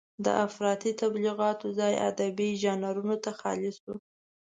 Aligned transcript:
د 0.25 0.27
افراطي 0.45 0.91
تبليغاتو 1.01 1.67
ځای 1.79 1.93
ادبي 2.09 2.49
ژانرونو 2.61 3.15
ته 3.23 3.31
خالي 3.39 3.71
شو. 3.79 3.93